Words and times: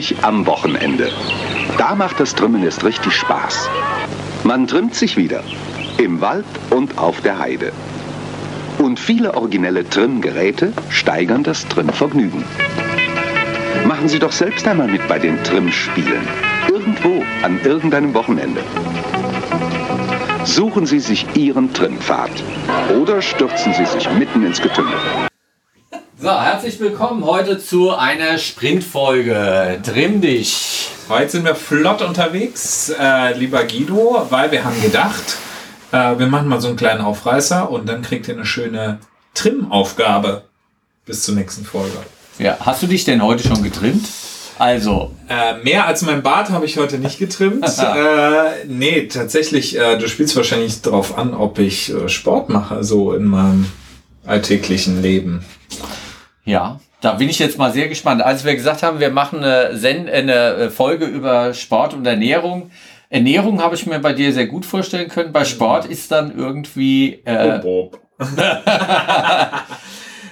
Gemütlich 0.00 0.24
am 0.24 0.46
Wochenende. 0.46 1.10
Da 1.76 1.94
macht 1.94 2.20
das 2.20 2.34
Trimmen 2.34 2.64
erst 2.64 2.84
richtig 2.84 3.12
Spaß. 3.12 3.68
Man 4.44 4.66
trimmt 4.66 4.94
sich 4.94 5.18
wieder. 5.18 5.42
Im 5.98 6.22
Wald 6.22 6.46
und 6.70 6.96
auf 6.96 7.20
der 7.20 7.38
Heide. 7.38 7.72
Und 8.78 8.98
viele 8.98 9.34
originelle 9.34 9.86
Trimmgeräte 9.86 10.72
steigern 10.88 11.42
das 11.42 11.68
Trimmvergnügen. 11.68 12.44
Machen 13.86 14.08
Sie 14.08 14.18
doch 14.18 14.32
selbst 14.32 14.66
einmal 14.66 14.88
mit 14.88 15.06
bei 15.06 15.18
den 15.18 15.42
Trimmspielen. 15.44 16.26
Irgendwo 16.70 17.22
an 17.42 17.60
irgendeinem 17.62 18.14
Wochenende. 18.14 18.62
Suchen 20.44 20.86
Sie 20.86 21.00
sich 21.00 21.26
Ihren 21.36 21.74
Trimmpfad. 21.74 22.30
Oder 22.98 23.20
stürzen 23.20 23.74
Sie 23.74 23.84
sich 23.84 24.10
mitten 24.12 24.46
ins 24.46 24.62
Getümmel. 24.62 24.94
So, 26.22 26.28
herzlich 26.28 26.78
willkommen 26.80 27.24
heute 27.24 27.58
zu 27.58 27.92
einer 27.96 28.36
Sprintfolge. 28.36 29.80
Trimm 29.82 30.20
dich. 30.20 30.90
Heute 31.08 31.30
sind 31.30 31.46
wir 31.46 31.54
flott 31.54 32.02
unterwegs, 32.02 32.92
äh, 33.00 33.38
lieber 33.38 33.64
Guido, 33.64 34.26
weil 34.28 34.52
wir 34.52 34.62
haben 34.62 34.78
gedacht, 34.82 35.38
äh, 35.92 36.18
wir 36.18 36.26
machen 36.26 36.48
mal 36.48 36.60
so 36.60 36.68
einen 36.68 36.76
kleinen 36.76 37.00
Aufreißer 37.00 37.70
und 37.70 37.88
dann 37.88 38.02
kriegt 38.02 38.28
ihr 38.28 38.34
eine 38.34 38.44
schöne 38.44 38.98
Trimmaufgabe 39.32 40.42
bis 41.06 41.22
zur 41.22 41.36
nächsten 41.36 41.64
Folge. 41.64 41.96
Ja, 42.38 42.58
hast 42.60 42.82
du 42.82 42.86
dich 42.86 43.06
denn 43.06 43.22
heute 43.22 43.48
schon 43.48 43.62
getrimmt? 43.62 44.06
Also. 44.58 45.12
Äh, 45.26 45.54
mehr 45.62 45.86
als 45.86 46.02
mein 46.02 46.22
Bart 46.22 46.50
habe 46.50 46.66
ich 46.66 46.76
heute 46.76 46.98
nicht 46.98 47.18
getrimmt. 47.18 47.64
äh, 47.78 48.66
nee, 48.66 49.06
tatsächlich, 49.06 49.78
äh, 49.78 49.96
du 49.96 50.06
spielst 50.06 50.36
wahrscheinlich 50.36 50.82
darauf 50.82 51.16
an, 51.16 51.32
ob 51.32 51.58
ich 51.58 51.90
äh, 51.94 52.10
Sport 52.10 52.50
mache, 52.50 52.84
so 52.84 53.14
in 53.14 53.24
meinem 53.24 53.72
alltäglichen 54.26 55.00
Leben. 55.00 55.46
Ja, 56.50 56.80
da 57.00 57.14
bin 57.14 57.28
ich 57.28 57.38
jetzt 57.38 57.58
mal 57.58 57.72
sehr 57.72 57.88
gespannt. 57.88 58.22
Als 58.22 58.44
wir 58.44 58.54
gesagt 58.54 58.82
haben, 58.82 58.98
wir 59.00 59.10
machen 59.10 59.44
eine, 59.44 59.76
Sen 59.76 60.08
eine 60.08 60.70
Folge 60.70 61.06
über 61.06 61.54
Sport 61.54 61.94
und 61.94 62.04
Ernährung. 62.04 62.70
Ernährung 63.08 63.62
habe 63.62 63.76
ich 63.76 63.86
mir 63.86 64.00
bei 64.00 64.12
dir 64.12 64.32
sehr 64.32 64.46
gut 64.46 64.66
vorstellen 64.66 65.08
können. 65.08 65.32
Bei 65.32 65.44
Sport 65.44 65.86
ist 65.86 66.10
dann 66.10 66.36
irgendwie. 66.36 67.20
Äh, 67.24 67.60
oh, 67.64 67.90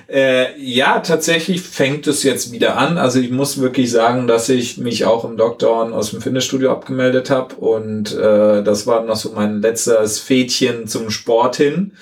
äh, 0.09 0.61
ja, 0.61 0.99
tatsächlich 1.01 1.63
fängt 1.63 2.07
es 2.07 2.23
jetzt 2.25 2.53
wieder 2.53 2.77
an. 2.77 2.99
Also 2.99 3.21
ich 3.21 3.31
muss 3.31 3.61
wirklich 3.61 3.91
sagen, 3.91 4.27
dass 4.27 4.49
ich 4.49 4.77
mich 4.77 5.05
auch 5.05 5.25
im 5.25 5.37
Lockdown 5.37 5.93
aus 5.93 6.11
dem 6.11 6.21
Fitnessstudio 6.21 6.73
abgemeldet 6.73 7.31
habe 7.31 7.55
und 7.55 8.13
äh, 8.15 8.63
das 8.63 8.87
war 8.87 9.05
noch 9.05 9.17
so 9.17 9.33
mein 9.33 9.63
letztes 9.63 10.19
Fädchen 10.19 10.87
zum 10.89 11.11
Sport 11.11 11.57
hin. 11.57 11.93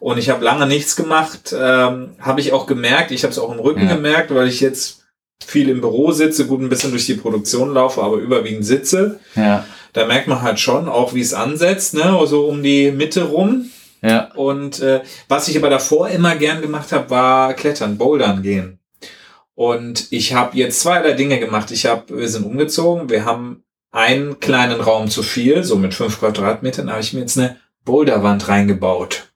Und 0.00 0.18
ich 0.18 0.30
habe 0.30 0.44
lange 0.44 0.66
nichts 0.66 0.96
gemacht, 0.96 1.54
ähm, 1.56 2.14
habe 2.18 2.40
ich 2.40 2.52
auch 2.52 2.66
gemerkt. 2.66 3.10
Ich 3.10 3.22
habe 3.22 3.32
es 3.32 3.38
auch 3.38 3.52
im 3.52 3.60
Rücken 3.60 3.86
ja. 3.86 3.94
gemerkt, 3.94 4.34
weil 4.34 4.48
ich 4.48 4.60
jetzt 4.60 5.04
viel 5.44 5.68
im 5.68 5.82
Büro 5.82 6.10
sitze, 6.12 6.46
gut 6.46 6.60
ein 6.60 6.70
bisschen 6.70 6.90
durch 6.90 7.06
die 7.06 7.14
Produktion 7.14 7.74
laufe, 7.74 8.02
aber 8.02 8.16
überwiegend 8.16 8.64
sitze. 8.64 9.20
Ja. 9.36 9.66
Da 9.92 10.06
merkt 10.06 10.26
man 10.26 10.42
halt 10.42 10.58
schon 10.58 10.88
auch, 10.88 11.14
wie 11.14 11.20
es 11.20 11.34
ansetzt, 11.34 11.94
ne, 11.94 12.16
also 12.18 12.46
um 12.46 12.62
die 12.62 12.90
Mitte 12.92 13.24
rum. 13.24 13.70
Ja. 14.02 14.30
Und 14.34 14.80
äh, 14.80 15.02
was 15.28 15.48
ich 15.48 15.58
aber 15.58 15.68
davor 15.68 16.08
immer 16.08 16.34
gern 16.36 16.62
gemacht 16.62 16.92
habe, 16.92 17.10
war 17.10 17.52
Klettern, 17.54 17.98
Bouldern 17.98 18.42
gehen. 18.42 18.78
Und 19.54 20.10
ich 20.10 20.32
habe 20.32 20.56
jetzt 20.56 20.80
zweierlei 20.80 21.12
Dinge 21.12 21.38
gemacht. 21.38 21.70
Ich 21.70 21.84
habe, 21.84 22.16
wir 22.16 22.28
sind 22.28 22.46
umgezogen, 22.46 23.10
wir 23.10 23.26
haben 23.26 23.64
einen 23.90 24.40
kleinen 24.40 24.80
Raum 24.80 25.10
zu 25.10 25.22
viel, 25.22 25.64
so 25.64 25.76
mit 25.76 25.92
fünf 25.92 26.20
Quadratmetern, 26.20 26.90
habe 26.90 27.00
ich 27.02 27.12
mir 27.12 27.20
jetzt 27.20 27.36
eine 27.36 27.56
Boulderwand 27.84 28.48
reingebaut. 28.48 29.29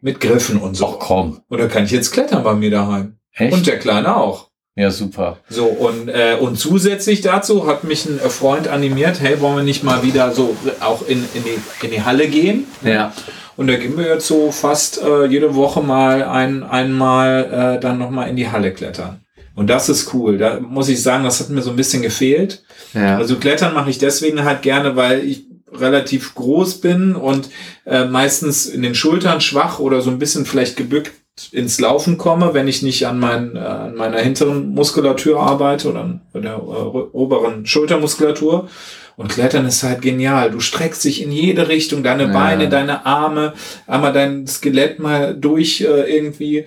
Mit 0.00 0.20
Griffen 0.20 0.58
und 0.58 0.74
so. 0.74 0.86
Ach 0.86 0.98
komm. 0.98 1.40
Und 1.48 1.58
da 1.58 1.68
kann 1.68 1.84
ich 1.84 1.90
jetzt 1.90 2.12
klettern 2.12 2.42
bei 2.42 2.54
mir 2.54 2.70
daheim. 2.70 3.16
Echt? 3.32 3.52
Und 3.52 3.66
der 3.66 3.78
Kleine 3.78 4.16
auch. 4.16 4.50
Ja, 4.76 4.90
super. 4.90 5.38
So, 5.48 5.66
und, 5.66 6.08
äh, 6.08 6.36
und 6.40 6.56
zusätzlich 6.56 7.20
dazu 7.20 7.66
hat 7.66 7.84
mich 7.84 8.06
ein 8.06 8.18
Freund 8.30 8.68
animiert, 8.68 9.20
hey, 9.20 9.40
wollen 9.40 9.56
wir 9.56 9.62
nicht 9.62 9.82
mal 9.82 10.02
wieder 10.02 10.32
so 10.32 10.56
auch 10.80 11.06
in, 11.06 11.24
in, 11.34 11.44
die, 11.44 11.84
in 11.84 11.90
die 11.90 12.02
Halle 12.02 12.28
gehen? 12.28 12.66
Ja. 12.82 13.12
Und 13.56 13.66
da 13.66 13.76
gehen 13.76 13.98
wir 13.98 14.06
jetzt 14.06 14.26
so 14.26 14.50
fast 14.52 15.02
äh, 15.02 15.26
jede 15.26 15.54
Woche 15.54 15.82
mal 15.82 16.22
ein, 16.22 16.62
einmal 16.62 17.76
äh, 17.76 17.80
dann 17.80 17.98
nochmal 17.98 18.30
in 18.30 18.36
die 18.36 18.48
Halle 18.48 18.72
klettern. 18.72 19.20
Und 19.54 19.68
das 19.68 19.90
ist 19.90 20.14
cool. 20.14 20.38
Da 20.38 20.60
muss 20.60 20.88
ich 20.88 21.02
sagen, 21.02 21.24
das 21.24 21.40
hat 21.40 21.50
mir 21.50 21.60
so 21.60 21.70
ein 21.70 21.76
bisschen 21.76 22.00
gefehlt. 22.00 22.62
Ja. 22.94 23.18
Also 23.18 23.36
klettern 23.36 23.74
mache 23.74 23.90
ich 23.90 23.98
deswegen 23.98 24.44
halt 24.44 24.62
gerne, 24.62 24.96
weil 24.96 25.24
ich 25.24 25.49
relativ 25.72 26.34
groß 26.34 26.80
bin 26.80 27.14
und 27.14 27.50
äh, 27.86 28.04
meistens 28.04 28.66
in 28.66 28.82
den 28.82 28.94
Schultern 28.94 29.40
schwach 29.40 29.78
oder 29.78 30.00
so 30.00 30.10
ein 30.10 30.18
bisschen 30.18 30.46
vielleicht 30.46 30.76
gebückt 30.76 31.12
ins 31.52 31.80
Laufen 31.80 32.18
komme, 32.18 32.54
wenn 32.54 32.68
ich 32.68 32.82
nicht 32.82 33.06
an, 33.06 33.18
mein, 33.18 33.56
äh, 33.56 33.60
an 33.60 33.94
meiner 33.94 34.18
hinteren 34.18 34.70
Muskulatur 34.70 35.40
arbeite 35.40 35.88
oder 35.88 36.00
an 36.00 36.20
der 36.34 36.54
äh, 36.54 36.56
oberen 36.58 37.66
Schultermuskulatur. 37.66 38.68
Und 39.16 39.28
Klettern 39.28 39.66
ist 39.66 39.82
halt 39.82 40.00
genial. 40.00 40.50
Du 40.50 40.60
streckst 40.60 41.04
dich 41.04 41.22
in 41.22 41.30
jede 41.30 41.68
Richtung, 41.68 42.02
deine 42.02 42.24
ja. 42.24 42.32
Beine, 42.32 42.68
deine 42.68 43.04
Arme, 43.04 43.52
einmal 43.86 44.12
dein 44.12 44.46
Skelett 44.46 44.98
mal 44.98 45.34
durch 45.34 45.82
äh, 45.82 46.14
irgendwie. 46.14 46.66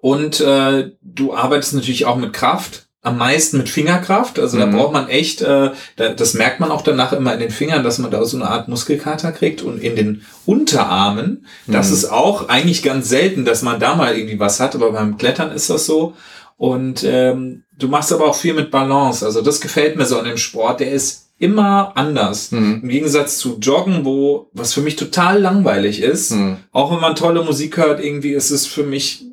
Und 0.00 0.40
äh, 0.40 0.90
du 1.02 1.34
arbeitest 1.34 1.74
natürlich 1.74 2.04
auch 2.04 2.16
mit 2.16 2.32
Kraft 2.32 2.85
am 3.06 3.18
meisten 3.18 3.58
mit 3.58 3.68
Fingerkraft. 3.68 4.40
Also 4.40 4.58
da 4.58 4.66
mhm. 4.66 4.72
braucht 4.72 4.92
man 4.92 5.08
echt, 5.08 5.40
äh, 5.40 5.70
da, 5.94 6.08
das 6.08 6.34
merkt 6.34 6.58
man 6.58 6.72
auch 6.72 6.82
danach 6.82 7.12
immer 7.12 7.34
in 7.34 7.40
den 7.40 7.50
Fingern, 7.50 7.84
dass 7.84 7.98
man 7.98 8.10
da 8.10 8.24
so 8.24 8.36
eine 8.36 8.48
Art 8.48 8.66
Muskelkater 8.66 9.30
kriegt. 9.30 9.62
Und 9.62 9.80
in 9.80 9.94
den 9.94 10.22
Unterarmen, 10.44 11.46
mhm. 11.66 11.72
das 11.72 11.92
ist 11.92 12.06
auch 12.06 12.48
eigentlich 12.48 12.82
ganz 12.82 13.08
selten, 13.08 13.44
dass 13.44 13.62
man 13.62 13.78
da 13.78 13.94
mal 13.94 14.16
irgendwie 14.16 14.40
was 14.40 14.58
hat, 14.58 14.74
aber 14.74 14.90
beim 14.90 15.18
Klettern 15.18 15.52
ist 15.52 15.70
das 15.70 15.86
so. 15.86 16.14
Und 16.56 17.04
ähm, 17.04 17.62
du 17.78 17.86
machst 17.86 18.12
aber 18.12 18.26
auch 18.26 18.34
viel 18.34 18.54
mit 18.54 18.72
Balance. 18.72 19.24
Also 19.24 19.40
das 19.40 19.60
gefällt 19.60 19.96
mir 19.96 20.06
so 20.06 20.18
an 20.18 20.24
dem 20.24 20.36
Sport. 20.36 20.80
Der 20.80 20.90
ist 20.90 21.28
immer 21.38 21.92
anders. 21.96 22.50
Mhm. 22.50 22.80
Im 22.82 22.88
Gegensatz 22.88 23.38
zu 23.38 23.58
Joggen, 23.60 24.04
wo 24.04 24.48
was 24.52 24.74
für 24.74 24.80
mich 24.80 24.96
total 24.96 25.40
langweilig 25.40 26.02
ist. 26.02 26.32
Mhm. 26.32 26.56
Auch 26.72 26.90
wenn 26.90 27.00
man 27.00 27.14
tolle 27.14 27.44
Musik 27.44 27.76
hört, 27.76 28.02
irgendwie 28.02 28.32
ist 28.32 28.50
es 28.50 28.66
für 28.66 28.82
mich 28.82 29.25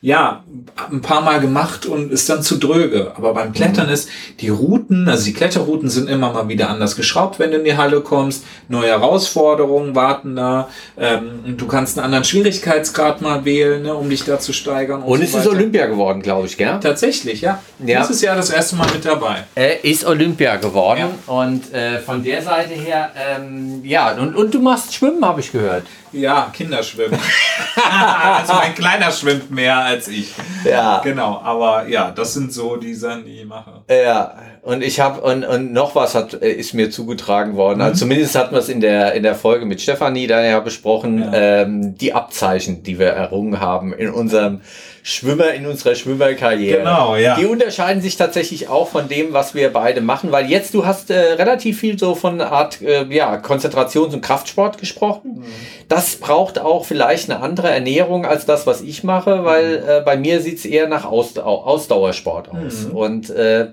ja, 0.00 0.44
ein 0.90 1.00
paar 1.00 1.22
Mal 1.22 1.40
gemacht 1.40 1.86
und 1.86 2.12
ist 2.12 2.28
dann 2.28 2.42
zu 2.42 2.58
dröge. 2.58 3.12
Aber 3.16 3.34
beim 3.34 3.52
Klettern 3.52 3.88
ist, 3.88 4.08
die 4.40 4.50
Routen, 4.50 5.08
also 5.08 5.24
die 5.24 5.32
Kletterrouten 5.32 5.88
sind 5.88 6.08
immer 6.08 6.32
mal 6.32 6.48
wieder 6.48 6.68
anders 6.68 6.96
geschraubt, 6.96 7.38
wenn 7.38 7.50
du 7.50 7.58
in 7.58 7.64
die 7.64 7.76
Halle 7.76 8.02
kommst. 8.02 8.44
Neue 8.68 8.88
Herausforderungen 8.88 9.94
warten 9.94 10.36
da. 10.36 10.68
Ähm, 10.98 11.56
du 11.56 11.66
kannst 11.66 11.98
einen 11.98 12.04
anderen 12.04 12.24
Schwierigkeitsgrad 12.24 13.22
mal 13.22 13.44
wählen, 13.44 13.82
ne, 13.82 13.94
um 13.94 14.08
dich 14.08 14.24
da 14.24 14.38
zu 14.38 14.52
steigern. 14.52 15.02
Und, 15.02 15.14
und 15.14 15.22
es 15.22 15.32
so 15.32 15.38
ist 15.38 15.46
Olympia 15.46 15.86
geworden, 15.86 16.22
glaube 16.22 16.46
ich, 16.46 16.56
gell? 16.56 16.78
Tatsächlich, 16.80 17.40
ja. 17.40 17.62
ja. 17.84 18.00
Dieses 18.02 18.20
Jahr 18.20 18.36
das 18.36 18.50
erste 18.50 18.76
Mal 18.76 18.88
mit 18.92 19.04
dabei. 19.04 19.44
Äh, 19.54 19.76
ist 19.82 20.04
Olympia 20.04 20.56
geworden. 20.56 21.00
Ja. 21.00 21.34
Und 21.34 21.72
äh, 21.72 22.00
von 22.00 22.22
der 22.22 22.42
Seite 22.42 22.74
her, 22.74 23.10
ähm, 23.16 23.80
ja, 23.82 24.12
und, 24.12 24.36
und 24.36 24.54
du 24.54 24.60
machst 24.60 24.94
Schwimmen, 24.94 25.24
habe 25.24 25.40
ich 25.40 25.50
gehört. 25.50 25.84
Ja, 26.12 26.50
Kinderschwimmen. 26.52 27.18
also 28.38 28.54
mein 28.54 28.74
Kleiner 28.74 29.10
schwimmt 29.10 29.50
mehr 29.50 29.78
als 29.78 30.08
ich. 30.08 30.34
Ja. 30.64 31.00
Genau, 31.02 31.40
aber 31.42 31.88
ja, 31.88 32.10
das 32.10 32.34
sind 32.34 32.52
so 32.52 32.76
die 32.76 32.94
Sachen, 32.94 33.24
die 33.24 33.40
ich 33.40 33.46
mache. 33.46 33.82
Ja, 33.88 34.34
und 34.66 34.82
ich 34.82 34.98
habe, 34.98 35.20
und, 35.20 35.44
und 35.44 35.72
noch 35.72 35.94
was 35.94 36.16
hat, 36.16 36.42
äh, 36.42 36.50
ist 36.50 36.74
mir 36.74 36.90
zugetragen 36.90 37.54
worden. 37.54 37.80
Also 37.80 37.94
mhm. 37.94 37.98
Zumindest 38.10 38.34
hatten 38.34 38.52
wir 38.52 38.58
es 38.58 38.68
in 38.68 38.80
der, 38.80 39.14
in 39.14 39.22
der 39.22 39.36
Folge 39.36 39.64
mit 39.64 39.80
Stefanie 39.80 40.26
da 40.26 40.44
ja 40.44 40.58
besprochen, 40.58 41.20
ja. 41.20 41.62
Ähm, 41.62 41.96
die 41.96 42.12
Abzeichen, 42.12 42.82
die 42.82 42.98
wir 42.98 43.10
errungen 43.10 43.60
haben 43.60 43.92
in 43.92 44.10
unserem 44.10 44.60
Schwimmer 45.04 45.54
in 45.54 45.66
unserer 45.66 45.94
Schwimmerkarriere. 45.94 46.78
Genau, 46.78 47.14
ja. 47.14 47.36
Die 47.36 47.46
unterscheiden 47.46 48.02
sich 48.02 48.16
tatsächlich 48.16 48.68
auch 48.68 48.88
von 48.88 49.06
dem, 49.06 49.32
was 49.32 49.54
wir 49.54 49.72
beide 49.72 50.00
machen, 50.00 50.32
weil 50.32 50.50
jetzt 50.50 50.74
du 50.74 50.84
hast 50.84 51.10
äh, 51.10 51.34
relativ 51.34 51.78
viel 51.78 51.96
so 51.96 52.16
von 52.16 52.40
Art 52.40 52.82
äh, 52.82 53.04
ja, 53.04 53.36
Konzentrations- 53.36 54.14
und 54.14 54.20
Kraftsport 54.20 54.78
gesprochen. 54.78 55.36
Mhm. 55.36 55.44
Das 55.88 56.16
braucht 56.16 56.58
auch 56.58 56.84
vielleicht 56.84 57.30
eine 57.30 57.40
andere 57.40 57.70
Ernährung 57.70 58.26
als 58.26 58.46
das, 58.46 58.66
was 58.66 58.80
ich 58.80 59.04
mache, 59.04 59.44
weil 59.44 59.78
mhm. 59.78 59.88
äh, 59.88 60.00
bei 60.00 60.16
mir 60.16 60.40
sieht 60.40 60.58
es 60.58 60.64
eher 60.64 60.88
nach 60.88 61.04
Ausdau 61.04 61.62
Ausdauersport 61.62 62.48
aus. 62.48 62.88
Mhm. 62.88 62.96
Und 62.96 63.30
äh, 63.30 63.68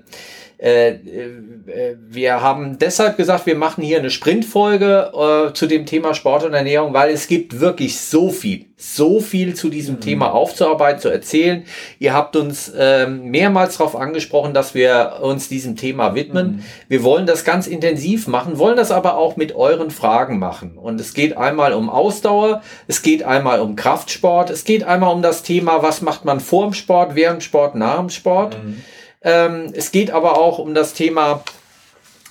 wir 0.64 2.40
haben 2.40 2.78
deshalb 2.78 3.18
gesagt, 3.18 3.44
wir 3.44 3.54
machen 3.54 3.84
hier 3.84 3.98
eine 3.98 4.08
Sprintfolge 4.08 5.12
äh, 5.12 5.52
zu 5.52 5.66
dem 5.66 5.84
Thema 5.84 6.14
Sport 6.14 6.44
und 6.44 6.54
Ernährung, 6.54 6.94
weil 6.94 7.12
es 7.12 7.26
gibt 7.26 7.60
wirklich 7.60 8.00
so 8.00 8.30
viel, 8.30 8.64
so 8.78 9.20
viel 9.20 9.54
zu 9.54 9.68
diesem 9.68 9.96
mhm. 9.96 10.00
Thema 10.00 10.32
aufzuarbeiten, 10.32 11.02
zu 11.02 11.10
erzählen. 11.10 11.64
Ihr 11.98 12.14
habt 12.14 12.34
uns 12.34 12.72
ähm, 12.78 13.30
mehrmals 13.30 13.76
darauf 13.76 13.94
angesprochen, 13.94 14.54
dass 14.54 14.74
wir 14.74 15.18
uns 15.20 15.50
diesem 15.50 15.76
Thema 15.76 16.14
widmen. 16.14 16.46
Mhm. 16.46 16.62
Wir 16.88 17.02
wollen 17.02 17.26
das 17.26 17.44
ganz 17.44 17.66
intensiv 17.66 18.26
machen, 18.26 18.56
wollen 18.58 18.76
das 18.76 18.90
aber 18.90 19.18
auch 19.18 19.36
mit 19.36 19.54
euren 19.54 19.90
Fragen 19.90 20.38
machen. 20.38 20.78
Und 20.78 20.98
es 20.98 21.12
geht 21.12 21.36
einmal 21.36 21.74
um 21.74 21.90
Ausdauer, 21.90 22.62
es 22.86 23.02
geht 23.02 23.22
einmal 23.22 23.60
um 23.60 23.76
Kraftsport, 23.76 24.48
es 24.48 24.64
geht 24.64 24.84
einmal 24.84 25.12
um 25.12 25.20
das 25.20 25.42
Thema, 25.42 25.82
was 25.82 26.00
macht 26.00 26.24
man 26.24 26.40
vor 26.40 26.64
dem 26.64 26.72
Sport, 26.72 27.14
während 27.14 27.42
Sport, 27.42 27.74
nach 27.74 27.98
dem 27.98 28.08
Sport. 28.08 28.56
Mhm. 28.64 28.82
Ähm, 29.24 29.72
es 29.72 29.90
geht 29.90 30.10
aber 30.10 30.38
auch 30.38 30.58
um 30.58 30.74
das 30.74 30.94
Thema, 30.94 31.42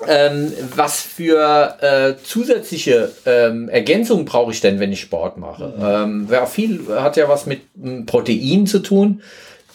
ähm, 0.08 0.54
was 0.76 1.02
für 1.02 1.78
äh, 1.82 2.24
zusätzliche 2.24 3.12
ähm, 3.26 3.70
Ergänzungen 3.70 4.26
brauche 4.26 4.52
ich 4.52 4.62
denn, 4.62 4.80
wenn 4.80 4.92
ich 4.92 5.02
Sport 5.02 5.38
mache? 5.38 5.74
Mhm. 5.78 5.84
Ähm, 5.86 6.28
ja, 6.32 6.46
viel 6.46 6.82
hat 6.90 7.18
ja 7.18 7.28
was 7.28 7.46
mit 7.46 7.62
m, 7.82 8.06
Protein 8.06 8.68
zu 8.68 8.80
tun. 8.80 9.22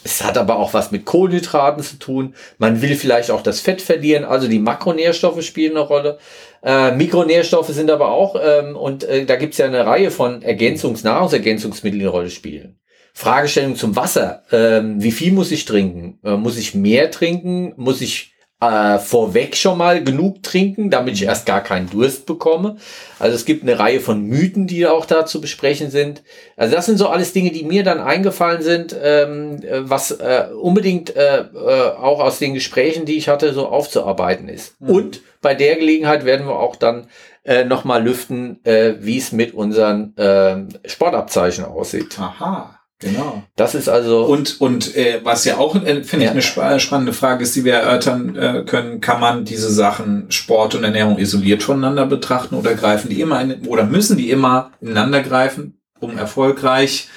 Es 0.03 0.23
hat 0.23 0.37
aber 0.37 0.57
auch 0.57 0.73
was 0.73 0.91
mit 0.91 1.05
Kohlenhydraten 1.05 1.83
zu 1.83 1.99
tun. 1.99 2.33
Man 2.57 2.81
will 2.81 2.95
vielleicht 2.95 3.31
auch 3.31 3.43
das 3.43 3.59
Fett 3.59 3.81
verlieren. 3.81 4.23
Also 4.23 4.47
die 4.47 4.59
Makronährstoffe 4.59 5.43
spielen 5.43 5.71
eine 5.71 5.81
Rolle. 5.81 6.19
Äh, 6.63 6.91
Mikronährstoffe 6.91 7.69
sind 7.69 7.91
aber 7.91 8.09
auch, 8.09 8.35
ähm, 8.41 8.75
und 8.75 9.03
äh, 9.03 9.25
da 9.25 9.35
gibt's 9.35 9.57
ja 9.57 9.65
eine 9.65 9.85
Reihe 9.85 10.11
von 10.11 10.41
Ergänzungs-, 10.41 11.03
Nahrungsergänzungsmitteln, 11.03 11.99
die 11.99 12.05
eine 12.05 12.11
Rolle 12.11 12.29
spielen. 12.29 12.79
Fragestellung 13.19 13.75
zum 13.75 13.97
Wasser. 13.97 14.43
Ähm, 14.49 15.03
wie 15.03 15.11
viel 15.11 15.33
muss 15.33 15.51
ich 15.51 15.65
trinken? 15.65 16.19
Äh, 16.23 16.37
muss 16.37 16.57
ich 16.57 16.73
mehr 16.73 17.11
trinken? 17.11 17.73
Muss 17.75 17.99
ich 17.99 18.33
äh, 18.61 18.97
vorweg 18.97 19.57
schon 19.57 19.77
mal 19.77 20.01
genug 20.01 20.41
trinken, 20.41 20.89
damit 20.89 21.15
ich 21.15 21.23
erst 21.23 21.45
gar 21.45 21.61
keinen 21.61 21.89
Durst 21.89 22.25
bekomme. 22.25 22.77
Also 23.19 23.35
es 23.35 23.43
gibt 23.43 23.63
eine 23.63 23.77
Reihe 23.77 23.99
von 23.99 24.21
Mythen, 24.21 24.67
die 24.67 24.87
auch 24.87 25.05
da 25.05 25.25
zu 25.25 25.41
besprechen 25.41 25.91
sind. 25.91 26.23
Also 26.55 26.73
das 26.73 26.85
sind 26.85 26.97
so 26.97 27.09
alles 27.09 27.33
Dinge, 27.33 27.51
die 27.51 27.65
mir 27.65 27.83
dann 27.83 27.99
eingefallen 27.99 28.61
sind, 28.61 28.95
ähm, 28.97 29.63
was 29.79 30.11
äh, 30.11 30.45
unbedingt 30.57 31.13
äh, 31.13 31.39
äh, 31.39 31.91
auch 31.97 32.21
aus 32.21 32.39
den 32.39 32.53
Gesprächen, 32.53 33.03
die 33.03 33.17
ich 33.17 33.27
hatte, 33.27 33.53
so 33.53 33.67
aufzuarbeiten 33.67 34.47
ist. 34.47 34.79
Mhm. 34.79 34.89
Und 34.89 35.21
bei 35.41 35.55
der 35.55 35.75
Gelegenheit 35.75 36.23
werden 36.23 36.47
wir 36.47 36.57
auch 36.57 36.77
dann 36.77 37.07
äh, 37.43 37.65
nochmal 37.65 38.01
lüften, 38.01 38.63
äh, 38.63 38.93
wie 39.01 39.17
es 39.17 39.33
mit 39.33 39.53
unseren 39.53 40.15
äh, 40.15 40.55
Sportabzeichen 40.87 41.65
aussieht. 41.65 42.17
Aha. 42.17 42.78
Genau. 42.99 43.43
Das 43.55 43.73
ist 43.75 43.87
also. 43.87 44.25
Und, 44.25 44.59
und 44.59 44.93
äh, 44.95 45.21
was 45.23 45.45
ja 45.45 45.57
auch, 45.57 45.75
äh, 45.75 46.03
finde 46.03 46.25
ja. 46.25 46.31
ich, 46.31 46.33
eine 46.35 46.41
sp 46.43 46.59
spannende 46.79 47.13
Frage 47.13 47.43
ist, 47.43 47.55
die 47.55 47.63
wir 47.63 47.75
erörtern 47.75 48.35
äh, 48.35 48.63
können, 48.65 48.99
kann 48.99 49.21
man 49.21 49.45
diese 49.45 49.71
Sachen 49.71 50.29
Sport 50.29 50.75
und 50.75 50.83
Ernährung 50.83 51.17
isoliert 51.17 51.63
voneinander 51.63 52.05
betrachten 52.05 52.55
oder 52.55 52.75
greifen 52.75 53.07
die 53.09 53.21
immer 53.21 53.41
in, 53.41 53.65
oder 53.67 53.85
müssen 53.85 54.17
die 54.17 54.29
immer 54.29 54.71
ineinander 54.81 55.23
greifen, 55.23 55.79
um 56.01 56.17
erfolgreich 56.17 57.07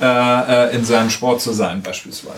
äh, 0.00 0.04
äh, 0.04 0.76
in 0.76 0.84
seinem 0.84 1.08
Sport 1.08 1.40
zu 1.40 1.52
sein, 1.52 1.80
beispielsweise? 1.80 2.36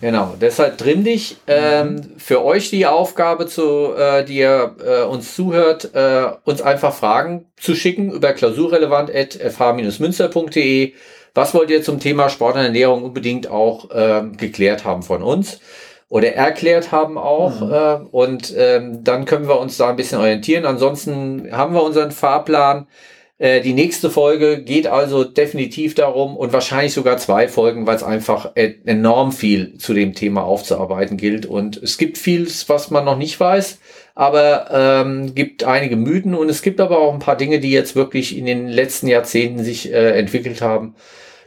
Genau, 0.00 0.36
deshalb 0.40 0.78
drin 0.78 1.02
dich. 1.02 1.38
Ähm, 1.46 2.12
für 2.18 2.44
euch 2.44 2.70
die 2.70 2.86
Aufgabe, 2.86 3.46
zu, 3.46 3.94
äh, 3.96 4.24
die 4.24 4.36
ihr 4.36 4.76
äh, 4.84 5.02
uns 5.02 5.34
zuhört, 5.34 5.92
äh, 5.94 6.26
uns 6.44 6.62
einfach 6.62 6.94
Fragen 6.94 7.46
zu 7.56 7.74
schicken 7.74 8.12
über 8.12 8.32
klausurrelevant.fh-münster.de 8.32 10.92
was 11.34 11.52
wollt 11.54 11.70
ihr 11.70 11.82
zum 11.82 12.00
Thema 12.00 12.28
Sport 12.28 12.54
und 12.54 12.62
Ernährung 12.62 13.02
unbedingt 13.02 13.48
auch 13.48 13.88
ähm, 13.92 14.36
geklärt 14.36 14.84
haben 14.84 15.02
von 15.02 15.22
uns? 15.22 15.60
Oder 16.08 16.32
erklärt 16.34 16.92
haben 16.92 17.18
auch. 17.18 17.60
Mhm. 17.60 17.72
Äh, 17.72 17.94
und 18.12 18.54
ähm, 18.56 19.02
dann 19.02 19.24
können 19.24 19.48
wir 19.48 19.58
uns 19.58 19.76
da 19.76 19.88
ein 19.88 19.96
bisschen 19.96 20.20
orientieren. 20.20 20.64
Ansonsten 20.64 21.48
haben 21.50 21.74
wir 21.74 21.82
unseren 21.82 22.12
Fahrplan. 22.12 22.86
Äh, 23.38 23.60
die 23.60 23.72
nächste 23.72 24.10
Folge 24.10 24.62
geht 24.62 24.86
also 24.86 25.24
definitiv 25.24 25.94
darum 25.94 26.36
und 26.36 26.52
wahrscheinlich 26.52 26.92
sogar 26.92 27.16
zwei 27.18 27.48
Folgen, 27.48 27.86
weil 27.86 27.96
es 27.96 28.02
einfach 28.02 28.52
e-, 28.56 28.74
enorm 28.84 29.32
viel 29.32 29.76
zu 29.78 29.94
dem 29.94 30.14
Thema 30.14 30.44
aufzuarbeiten 30.44 31.16
gilt. 31.16 31.46
Und 31.46 31.76
es 31.76 31.98
gibt 31.98 32.18
vieles, 32.18 32.68
was 32.68 32.90
man 32.90 33.04
noch 33.04 33.18
nicht 33.18 33.38
weiß, 33.40 33.78
aber 34.14 34.68
ähm, 34.70 35.34
gibt 35.34 35.64
einige 35.64 35.96
Mythen 35.96 36.34
und 36.34 36.48
es 36.48 36.62
gibt 36.62 36.80
aber 36.80 36.98
auch 36.98 37.12
ein 37.12 37.18
paar 37.18 37.36
Dinge, 37.36 37.60
die 37.60 37.72
jetzt 37.72 37.96
wirklich 37.96 38.36
in 38.36 38.46
den 38.46 38.68
letzten 38.68 39.08
Jahrzehnten 39.08 39.64
sich 39.64 39.92
äh, 39.92 40.18
entwickelt 40.18 40.60
haben 40.62 40.94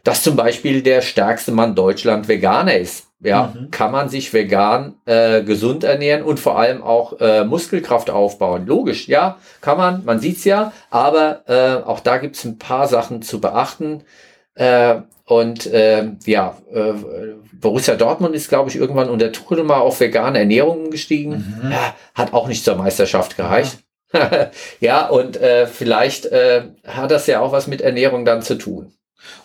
dass 0.08 0.24
zum 0.24 0.38
Beispiel 0.38 0.82
der 0.84 1.02
stärkste 1.02 1.52
Mann 1.52 1.76
Deutschland 1.76 2.30
Veganer 2.30 2.78
ist. 2.78 3.07
Ja, 3.20 3.52
mhm. 3.56 3.72
kann 3.72 3.92
man 3.92 4.10
sich 4.10 4.32
vegan 4.32 4.96
äh, 5.06 5.42
gesund 5.42 5.84
ernähren 5.84 6.22
und 6.22 6.40
vor 6.40 6.60
allem 6.60 6.84
auch 6.84 7.20
äh, 7.20 7.46
Muskelkraft 7.46 8.12
aufbauen. 8.12 8.68
Logisch, 8.68 9.08
ja, 9.08 9.38
kann 9.60 9.78
man, 9.78 10.06
man 10.06 10.20
sieht's 10.20 10.44
ja, 10.44 10.72
aber 10.92 11.42
äh, 11.48 11.84
auch 11.84 12.00
da 12.00 12.18
gibt's 12.18 12.46
ein 12.46 12.60
paar 12.60 12.88
Sachen 12.88 13.24
zu 13.24 13.42
beachten. 13.42 14.04
Äh, 14.54 15.02
und 15.26 15.66
äh, 15.66 16.12
ja, 16.26 16.58
äh, 16.72 16.94
Borussia 17.54 17.96
Dortmund 17.96 18.36
ist, 18.36 18.50
glaube 18.50 18.70
ich, 18.70 18.76
irgendwann 18.76 19.10
unter 19.10 19.32
Tuchel 19.32 19.64
mal 19.64 19.80
auf 19.80 20.00
vegane 20.00 20.40
Ernährung 20.40 20.90
gestiegen. 20.90 21.60
Mhm. 21.62 21.72
Ja, 21.72 21.96
hat 22.16 22.34
auch 22.34 22.48
nicht 22.48 22.64
zur 22.64 22.76
Meisterschaft 22.76 23.36
gereicht. 23.36 23.80
Ja, 24.14 24.52
ja 24.80 25.08
und 25.08 25.38
äh, 25.38 25.68
vielleicht 25.68 26.28
äh, 26.28 26.64
hat 26.86 27.12
das 27.12 27.28
ja 27.28 27.42
auch 27.42 27.52
was 27.52 27.68
mit 27.68 27.82
Ernährung 27.82 28.26
dann 28.26 28.42
zu 28.42 28.58
tun. 28.58 28.94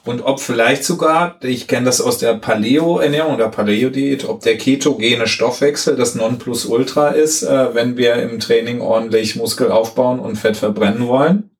Und 0.04 0.22
ob 0.22 0.40
vielleicht 0.40 0.84
sogar, 0.84 1.36
ich 1.42 1.66
kenne 1.68 1.86
das 1.86 2.00
aus 2.00 2.18
der 2.18 2.34
Paleo-Ernährung 2.34 3.34
oder 3.34 3.48
Paleo-Diät, 3.48 4.28
ob 4.28 4.40
der 4.40 4.58
ketogene 4.58 5.26
Stoffwechsel 5.26 5.96
das 5.96 6.14
Nonplusultra 6.14 7.08
ist, 7.08 7.42
äh, 7.42 7.74
wenn 7.74 7.96
wir 7.96 8.16
im 8.16 8.40
Training 8.40 8.80
ordentlich 8.80 9.36
Muskel 9.36 9.70
aufbauen 9.70 10.20
und 10.20 10.36
Fett 10.36 10.56
verbrennen 10.56 11.06
wollen, 11.06 11.50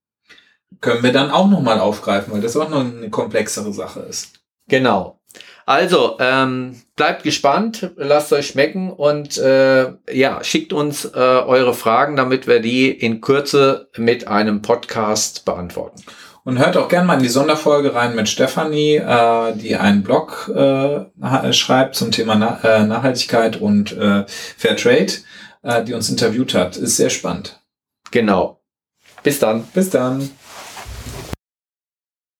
können 0.80 1.02
wir 1.02 1.12
dann 1.12 1.30
auch 1.30 1.48
nochmal 1.48 1.80
aufgreifen, 1.80 2.32
weil 2.32 2.40
das 2.40 2.56
auch 2.56 2.68
noch 2.68 2.80
eine 2.80 3.10
komplexere 3.10 3.72
Sache 3.72 4.00
ist. 4.00 4.40
Genau. 4.68 5.20
Also, 5.64 6.16
ähm, 6.18 6.82
bleibt 6.96 7.22
gespannt, 7.22 7.92
lasst 7.96 8.32
euch 8.32 8.48
schmecken 8.48 8.90
und 8.90 9.38
äh, 9.38 9.92
ja, 10.10 10.42
schickt 10.42 10.72
uns 10.72 11.04
äh, 11.04 11.18
eure 11.18 11.72
Fragen, 11.72 12.16
damit 12.16 12.46
wir 12.48 12.60
die 12.60 12.90
in 12.90 13.20
Kürze 13.20 13.88
mit 13.96 14.26
einem 14.26 14.60
Podcast 14.60 15.44
beantworten. 15.44 16.02
Und 16.44 16.58
hört 16.58 16.76
auch 16.76 16.88
gerne 16.88 17.06
mal 17.06 17.14
in 17.14 17.22
die 17.22 17.28
Sonderfolge 17.28 17.94
rein 17.94 18.16
mit 18.16 18.28
Stefanie, 18.28 18.96
äh, 18.96 19.54
die 19.54 19.76
einen 19.76 20.02
Blog 20.02 20.50
äh, 20.54 21.52
schreibt 21.52 21.94
zum 21.94 22.10
Thema 22.10 22.34
Na 22.34 22.58
äh, 22.64 22.84
Nachhaltigkeit 22.84 23.56
und 23.60 23.92
äh, 23.92 24.24
Fair 24.26 24.76
Trade, 24.76 25.12
äh, 25.62 25.84
die 25.84 25.94
uns 25.94 26.10
interviewt 26.10 26.54
hat. 26.54 26.76
Ist 26.76 26.96
sehr 26.96 27.10
spannend. 27.10 27.60
Genau. 28.10 28.60
Bis 29.22 29.38
dann. 29.38 29.62
Bis 29.72 29.90
dann. 29.90 30.30